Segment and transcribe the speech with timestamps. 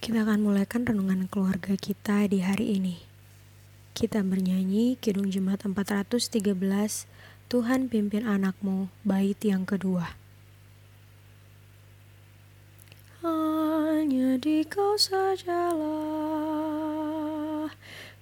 [0.00, 3.04] Kita akan mulaikan renungan keluarga kita di hari ini.
[3.92, 6.56] Kita bernyanyi Kidung Jemaat 413,
[7.52, 10.16] Tuhan pimpin anakmu, bait yang kedua.
[13.20, 15.68] Hanya di kau sajalah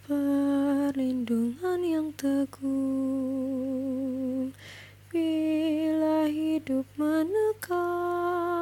[0.03, 2.75] perlindungan yang teguh
[5.15, 8.58] bila hidup menekan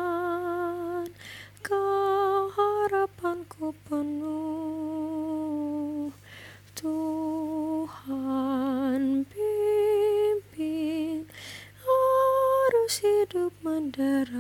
[13.27, 14.31] hidup menderas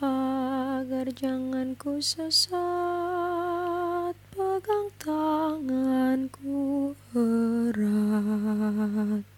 [0.00, 2.56] agar jangan ku sesat
[4.32, 9.28] pegang tanganku erat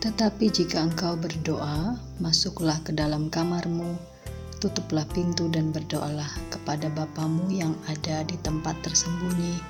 [0.00, 1.92] Tetapi jika engkau berdoa,
[2.24, 4.00] masuklah ke dalam kamarmu,
[4.56, 9.60] tutuplah pintu dan berdoalah kepada Bapamu yang ada di tempat tersembunyi.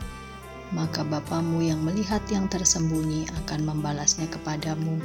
[0.70, 5.03] Maka Bapamu yang melihat yang tersembunyi akan membalasnya kepadamu.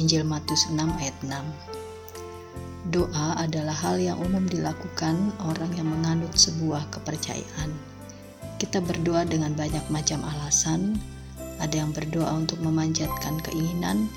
[0.00, 6.88] Injil Matius 6 ayat 6 Doa adalah hal yang umum dilakukan orang yang menganut sebuah
[6.88, 7.68] kepercayaan.
[8.56, 10.96] Kita berdoa dengan banyak macam alasan,
[11.60, 14.08] ada yang berdoa untuk memanjatkan keinginan,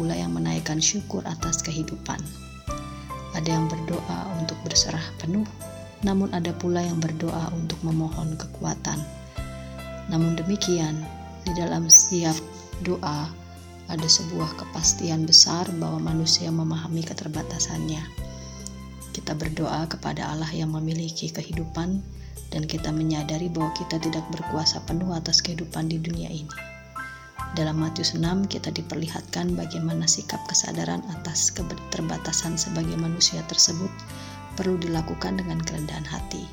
[0.00, 2.16] pula yang menaikkan syukur atas kehidupan.
[3.36, 5.44] Ada yang berdoa untuk berserah penuh,
[6.00, 8.96] namun ada pula yang berdoa untuk memohon kekuatan.
[10.08, 11.04] Namun demikian,
[11.44, 12.32] di dalam setiap
[12.80, 13.28] doa
[13.92, 18.00] ada sebuah kepastian besar bahwa manusia memahami keterbatasannya.
[19.12, 22.00] Kita berdoa kepada Allah yang memiliki kehidupan,
[22.48, 26.79] dan kita menyadari bahwa kita tidak berkuasa penuh atas kehidupan di dunia ini.
[27.50, 33.90] Dalam Matius 6 kita diperlihatkan bagaimana sikap kesadaran atas keterbatasan sebagai manusia tersebut
[34.54, 36.46] perlu dilakukan dengan kerendahan hati.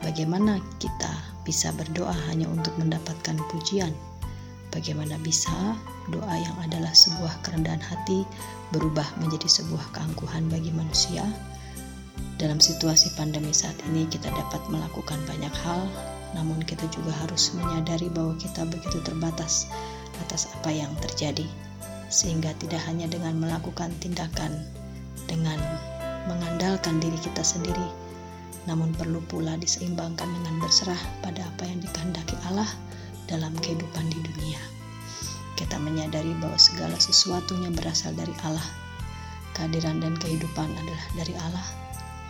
[0.00, 1.12] Bagaimana kita
[1.44, 3.92] bisa berdoa hanya untuk mendapatkan pujian?
[4.72, 5.76] Bagaimana bisa
[6.08, 8.24] doa yang adalah sebuah kerendahan hati
[8.72, 11.20] berubah menjadi sebuah keangkuhan bagi manusia?
[12.40, 15.84] Dalam situasi pandemi saat ini kita dapat melakukan banyak hal,
[16.32, 19.68] namun kita juga harus menyadari bahwa kita begitu terbatas
[20.26, 21.46] atas apa yang terjadi,
[22.08, 24.64] sehingga tidak hanya dengan melakukan tindakan
[25.28, 25.60] dengan
[26.26, 27.88] mengandalkan diri kita sendiri,
[28.64, 32.68] namun perlu pula diseimbangkan dengan berserah pada apa yang dikehendaki Allah
[33.28, 34.60] dalam kehidupan di dunia.
[35.58, 38.64] Kita menyadari bahwa segala sesuatunya berasal dari Allah.
[39.58, 41.66] Kehadiran dan kehidupan adalah dari Allah.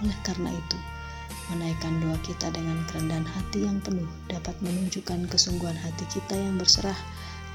[0.01, 0.79] Oleh karena itu,
[1.53, 6.97] menaikkan doa kita dengan kerendahan hati yang penuh dapat menunjukkan kesungguhan hati kita yang berserah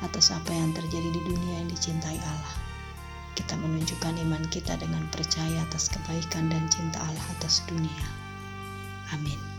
[0.03, 2.55] atas apa yang terjadi di dunia yang dicintai Allah.
[3.33, 8.05] Kita menunjukkan iman kita dengan percaya atas kebaikan dan cinta Allah atas dunia.
[9.15, 9.52] Amin.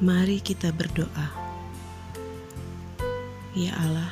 [0.00, 1.28] Mari kita berdoa.
[3.52, 4.08] Ya Allah,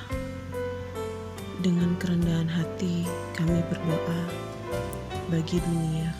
[1.65, 4.21] dengan kerendahan hati kami berdoa
[5.33, 6.13] bagi dunia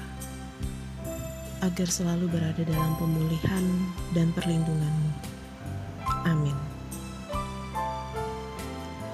[1.61, 3.65] agar selalu berada dalam pemulihan
[4.17, 5.13] dan perlindunganmu.
[6.25, 6.57] Amin.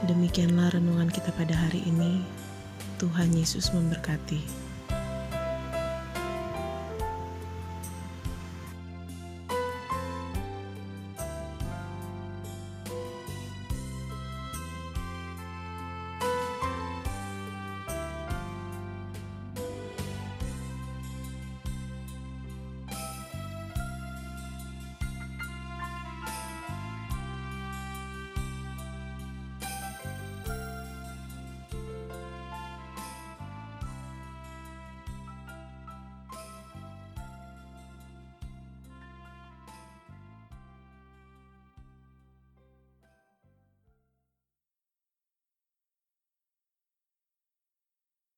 [0.06, 2.22] Demikianlah renungan kita pada hari ini.
[3.02, 4.63] Tuhan Yesus memberkati.